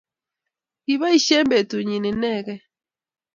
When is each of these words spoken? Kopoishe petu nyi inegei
Kopoishe 0.83 1.37
petu 1.49 1.77
nyi 1.87 1.97
inegei 2.09 2.61